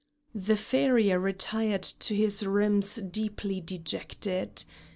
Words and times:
The 0.33 0.55
farrier 0.55 1.19
retired 1.19 1.83
to 1.83 2.15
his 2.15 2.43
rooms 2.43 2.95
deeply 2.95 3.61
dejected. 3.63 4.63